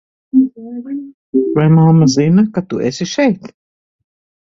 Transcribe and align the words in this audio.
Vai 1.55 1.69
mamma 1.75 2.07
zina, 2.17 2.41
ka 2.57 2.61
tu 2.69 2.75
esi 2.91 3.05
šeit? 3.15 3.43